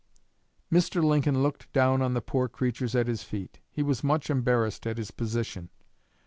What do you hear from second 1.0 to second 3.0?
Lincoln looked down on the poor creatures